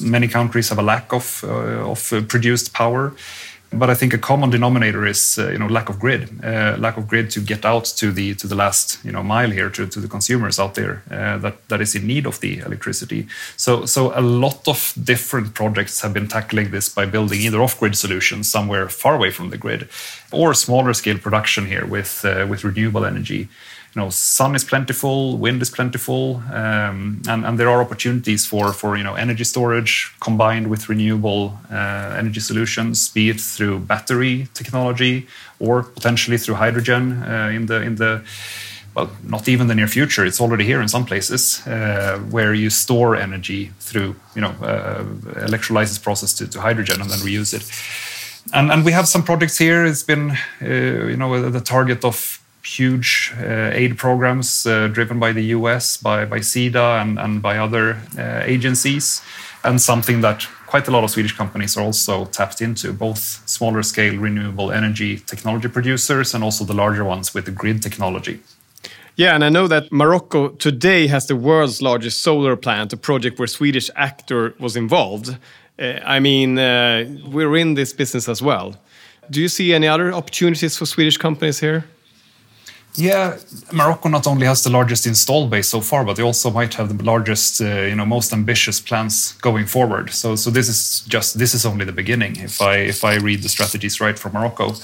[0.00, 3.12] many countries have a lack of uh, of uh, produced power.
[3.70, 7.06] But I think a common denominator is uh, you know lack of grid, lack of
[7.06, 10.00] grid to get out to the to the last you know mile here to, to
[10.00, 13.26] the consumers out there that that is in need of the electricity.
[13.56, 17.78] So so a lot of different projects have been tackling this by building either off
[17.78, 19.90] grid solutions somewhere far away from the grid,
[20.32, 23.48] or smaller scale production here with with renewable energy
[23.94, 28.72] you know, sun is plentiful, wind is plentiful, um, and, and there are opportunities for
[28.72, 34.48] for you know energy storage combined with renewable uh, energy solutions, be it through battery
[34.52, 35.26] technology
[35.58, 38.22] or potentially through hydrogen uh, in the in the
[38.94, 40.26] well, not even the near future.
[40.26, 45.04] It's already here in some places uh, where you store energy through, you know, uh,
[45.46, 47.62] electrolysis process to, to, hydrogen and then reuse it.
[48.52, 49.84] And, and we have some projects here.
[49.84, 50.30] It's been,
[50.62, 55.96] uh, you know, the target of huge uh, aid programs uh, driven by the US,
[55.96, 59.22] by, by SIDA, and, and by other uh, agencies,
[59.64, 63.82] and something that quite a lot of Swedish companies are also tapped into, both smaller
[63.82, 68.40] scale renewable energy technology producers and also the larger ones with the grid technology.
[69.16, 73.38] Yeah, and I know that Morocco today has the world's largest solar plant, a project
[73.38, 75.36] where Swedish Actor was involved.
[75.78, 78.74] Uh, I mean, uh, we're in this business as well.
[79.30, 81.84] Do you see any other opportunities for Swedish companies here?
[82.94, 83.36] Yeah,
[83.72, 86.96] Morocco not only has the largest install base so far, but they also might have
[86.96, 90.10] the largest, uh, you know, most ambitious plans going forward.
[90.10, 92.36] So, so this is just this is only the beginning.
[92.40, 94.74] If I if I read the strategies right from Morocco,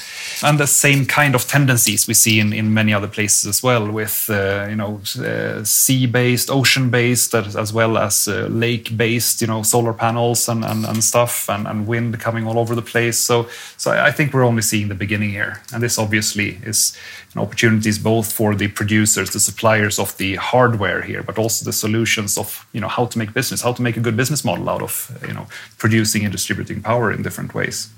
[0.45, 3.91] and the same kind of tendencies we see in, in many other places as well,
[3.91, 9.93] with uh, you know uh, sea-based, ocean-based, as well as uh, lake-based, you know, solar
[9.93, 13.19] panels and and, and stuff, and, and wind coming all over the place.
[13.19, 16.97] So, so I think we're only seeing the beginning here, and this obviously is
[17.43, 22.39] opportunities both for the producers, the suppliers of the hardware here, but also the solutions
[22.39, 24.83] of you know how to make business, how to make a good business model out
[24.83, 25.47] of you know
[25.79, 27.89] producing and distributing power in different ways.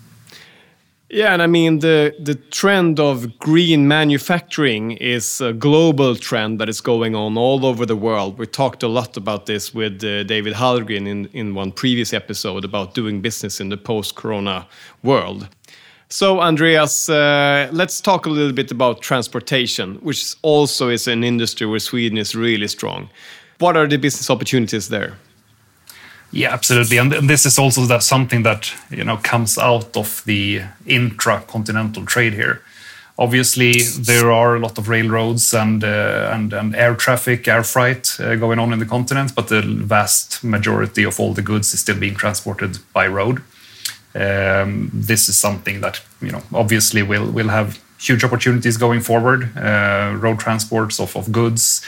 [1.08, 6.68] Yeah, and I mean the the trend of green manufacturing is a global trend that
[6.68, 8.38] is going on all over the world.
[8.38, 12.64] We talked a lot about this with uh, David Hallgren in in one previous episode
[12.64, 14.66] about doing business in the post-corona
[15.02, 15.48] world.
[16.08, 21.66] So, Andreas, uh, let's talk a little bit about transportation, which also is an industry
[21.66, 23.08] where Sweden is really strong.
[23.58, 25.14] What are the business opportunities there?
[26.30, 30.62] Yeah, absolutely, and this is also that something that you know comes out of the
[30.86, 32.62] intra-continental trade here.
[33.18, 38.20] Obviously, there are a lot of railroads and uh, and, and air traffic, air freight
[38.20, 41.80] uh, going on in the continent, but the vast majority of all the goods is
[41.80, 43.42] still being transported by road.
[44.16, 49.56] Um, this is something that you know obviously will will have huge opportunities going forward.
[49.56, 51.82] Uh, road transports of, of goods,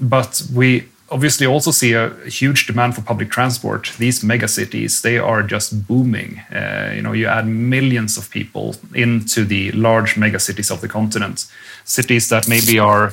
[0.00, 3.92] but we obviously also see a huge demand for public transport.
[3.98, 6.40] These mega cities, they are just booming.
[6.52, 10.88] Uh, you know, you add millions of people into the large mega cities of the
[10.88, 11.46] continent,
[11.84, 13.12] cities that maybe are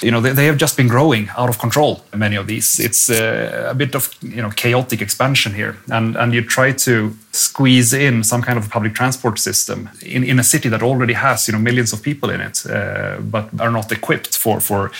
[0.00, 2.02] you know, they, they have just been growing out of control.
[2.14, 6.34] Many of these, it's uh, a bit of you know chaotic expansion here, and and
[6.34, 10.68] you try to squeeze in some kind of public transport system in, in a city
[10.68, 14.36] that already has you know millions of people in it, uh, but are not equipped
[14.36, 14.90] for for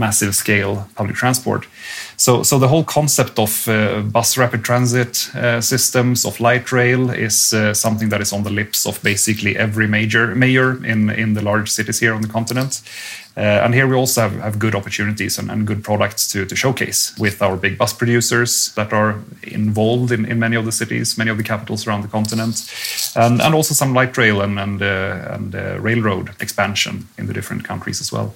[0.00, 1.66] massive scale public transport.
[2.16, 7.10] So, so the whole concept of uh, bus rapid transit uh, systems, of light rail,
[7.10, 11.34] is uh, something that is on the lips of basically every major mayor in, in
[11.34, 12.82] the large cities here on the continent.
[13.36, 16.56] Uh, and here we also have, have good opportunities and, and, good products to, to
[16.56, 21.16] showcase with our big bus producers that are involved in, in many of the cities,
[21.16, 22.56] many of the capitals around the continent,
[23.14, 27.32] and, and also some light rail and, and, uh, and uh, railroad expansion in the
[27.32, 28.34] different countries as well.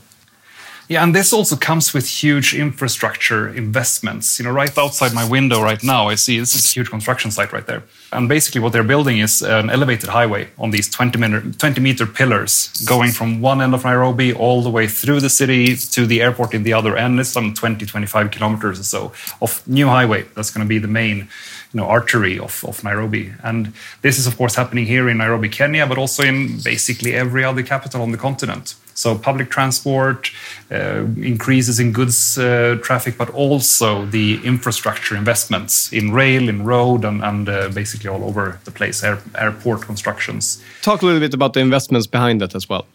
[0.87, 4.39] Yeah, and this also comes with huge infrastructure investments.
[4.39, 7.31] You know, right outside my window right now, I see this is a huge construction
[7.31, 7.85] site right there.
[8.13, 12.07] And basically, what they're building is an elevated highway on these 20 meter, 20 meter
[12.07, 16.21] pillars going from one end of Nairobi all the way through the city to the
[16.21, 17.19] airport in the other end.
[17.19, 20.27] It's some 20, 25 kilometers or so of new highway.
[20.35, 23.33] That's going to be the main you know, artery of, of Nairobi.
[23.43, 23.73] And
[24.03, 27.63] this is, of course, happening here in Nairobi, Kenya, but also in basically every other
[27.63, 28.75] capital on the continent.
[28.95, 30.31] So public transport,
[30.71, 37.05] uh, increases in goods uh, traffic, but also the infrastructure investments in rail, in road,
[37.05, 40.63] and, and uh, basically all over the place, air, airport constructions.
[40.83, 42.87] Talk a little bit about the investments behind that as well.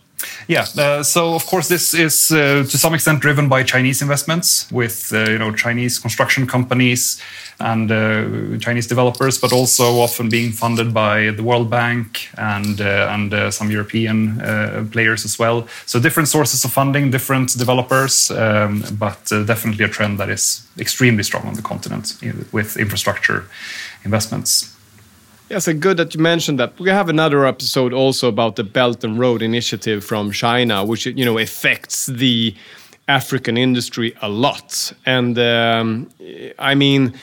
[0.47, 4.69] Yeah, uh, so of course this is uh, to some extent driven by Chinese investments
[4.71, 7.21] with uh, you know Chinese construction companies
[7.59, 13.09] and uh, Chinese developers, but also often being funded by the World Bank and uh,
[13.11, 14.39] and uh, some European
[14.91, 15.67] players as well.
[15.85, 21.23] So different sources of funding, different developers, um, but definitely a trend that is extremely
[21.23, 22.13] strong on the continent
[22.51, 23.45] with infrastructure
[24.03, 24.78] investments.
[25.49, 26.79] Yes, it's good that you mentioned that.
[26.79, 31.25] We have another episode also about the Belt and Road Initiative from China, which you
[31.25, 32.55] know affects the
[33.07, 34.93] African industry a lot.
[35.07, 36.07] And um,
[36.59, 37.13] I mean,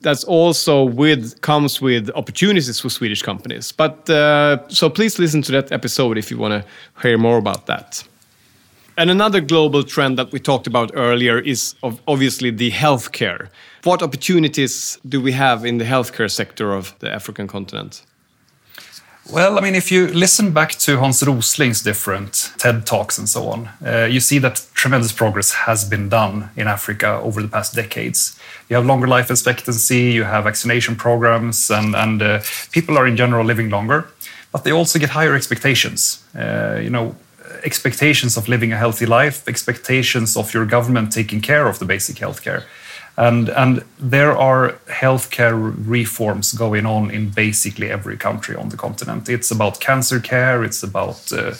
[0.00, 3.70] that's also with comes with opportunities for Swedish companies.
[3.70, 6.70] But uh, so please listen to that episode if you want to
[7.02, 8.02] hear more about that.
[8.96, 11.74] And another global trend that we talked about earlier is
[12.06, 13.48] obviously the healthcare.
[13.82, 18.02] What opportunities do we have in the healthcare sector of the African continent?
[19.32, 23.48] Well, I mean, if you listen back to Hans Rosling's different TED Talks and so
[23.48, 27.74] on, uh, you see that tremendous progress has been done in Africa over the past
[27.74, 28.38] decades.
[28.68, 33.16] You have longer life expectancy, you have vaccination programs, and, and uh, people are in
[33.16, 34.06] general living longer,
[34.52, 36.22] but they also get higher expectations.
[36.36, 37.16] Uh, you know,
[37.64, 42.16] expectations of living a healthy life, expectations of your government taking care of the basic
[42.16, 42.64] healthcare.
[43.16, 49.28] And, and there are healthcare reforms going on in basically every country on the continent.
[49.28, 51.54] It's about cancer care, it's about, uh,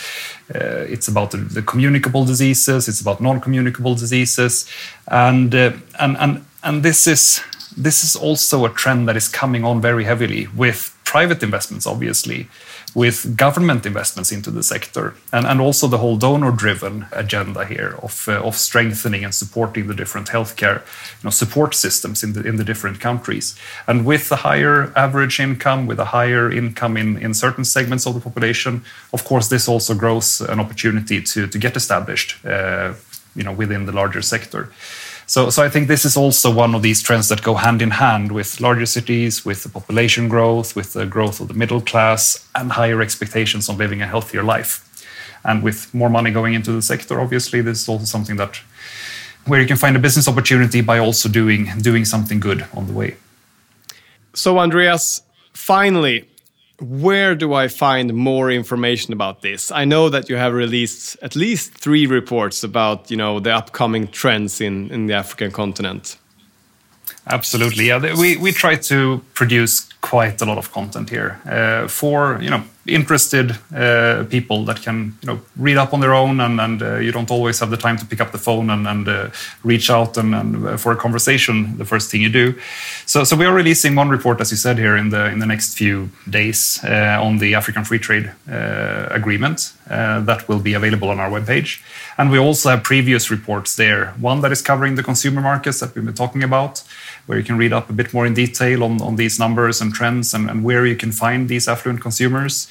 [0.52, 4.68] uh, it's about the, the, communicable diseases, it's about non communicable diseases.
[5.06, 7.40] And, uh, and, and, and this, is,
[7.76, 12.48] this is also a trend that is coming on very heavily with private investments, obviously
[12.94, 17.96] with government investments into the sector and, and also the whole donor driven agenda here
[18.02, 22.42] of, uh, of strengthening and supporting the different healthcare you know, support systems in the,
[22.46, 23.56] in the different countries.
[23.88, 28.14] And with the higher average income, with a higher income in, in certain segments of
[28.14, 32.94] the population, of course, this also grows an opportunity to, to get established uh,
[33.34, 34.70] you know, within the larger sector.
[35.26, 37.92] So, so I think this is also one of these trends that go hand in
[37.92, 42.46] hand with larger cities, with the population growth, with the growth of the middle class,
[42.54, 44.80] and higher expectations on living a healthier life.
[45.44, 48.60] And with more money going into the sector, obviously, this is also something that
[49.46, 52.92] where you can find a business opportunity by also doing doing something good on the
[52.92, 53.16] way.
[54.34, 55.22] So, Andreas,
[55.52, 56.28] finally,
[56.88, 59.70] where do I find more information about this?
[59.70, 64.08] I know that you have released at least three reports about you know the upcoming
[64.08, 66.18] trends in, in the African continent.
[67.26, 68.14] Absolutely, yeah.
[68.18, 72.62] We we try to produce quite a lot of content here uh, for you know
[72.86, 76.96] interested uh, people that can you know read up on their own and, and uh,
[76.96, 79.30] you don't always have the time to pick up the phone and, and uh,
[79.62, 82.54] reach out and, and, uh, for a conversation the first thing you do.
[83.06, 85.46] So so we are releasing one report as you said here in the in the
[85.46, 91.08] next few days uh, on the African Free Trade uh, Agreement that will be available
[91.10, 91.82] on our webpage.
[92.16, 94.14] And we also have previous reports there.
[94.18, 96.82] One that is covering the consumer markets that we've been talking about
[97.26, 99.94] where you can read up a bit more in detail on, on these numbers and
[99.94, 102.68] trends and, and where you can find these affluent consumers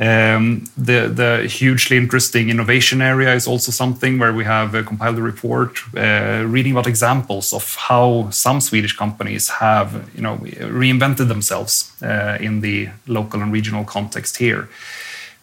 [0.00, 5.18] um, the, the hugely interesting innovation area is also something where we have uh, compiled
[5.18, 11.28] a report uh, reading about examples of how some Swedish companies have you know, reinvented
[11.28, 14.70] themselves uh, in the local and regional context here.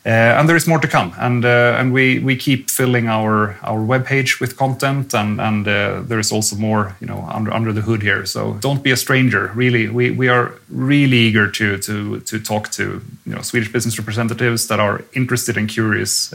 [0.05, 3.57] Uh, and there is more to come, and uh, and we we keep filling our
[3.61, 7.73] our webpage with content, and and uh, there is also more you know under under
[7.73, 8.25] the hood here.
[8.25, 9.51] So don't be a stranger.
[9.53, 13.97] Really, we we are really eager to to to talk to you know Swedish business
[13.97, 16.31] representatives that are interested and curious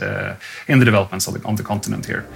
[0.67, 2.27] in the developments on the on the continent here.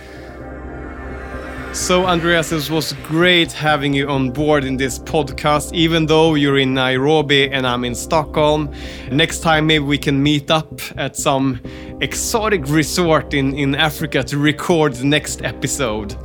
[1.77, 6.57] So, Andreas, it was great having you on board in this podcast, even though you're
[6.57, 8.73] in Nairobi and I'm in Stockholm.
[9.11, 11.61] Next time, maybe we can meet up at some
[12.01, 16.17] exotic resort in, in Africa to record the next episode.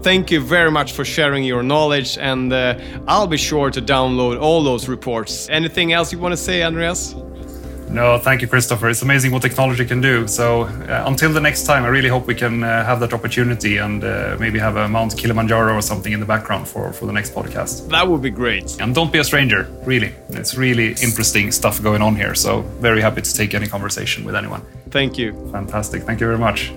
[0.00, 4.40] Thank you very much for sharing your knowledge, and uh, I'll be sure to download
[4.40, 5.48] all those reports.
[5.50, 7.14] Anything else you want to say, Andreas?
[7.92, 8.88] No, thank you, Christopher.
[8.88, 10.28] It's amazing what technology can do.
[10.28, 13.78] So uh, until the next time, I really hope we can uh, have that opportunity
[13.78, 17.12] and uh, maybe have a Mount Kilimanjaro or something in the background for, for the
[17.12, 17.88] next podcast.
[17.88, 18.80] That would be great.
[18.80, 20.14] And don't be a stranger, really.
[20.28, 22.34] It's really interesting stuff going on here.
[22.36, 24.62] So very happy to take any conversation with anyone.
[24.90, 25.32] Thank you.
[25.50, 26.04] Fantastic.
[26.04, 26.72] Thank you very much.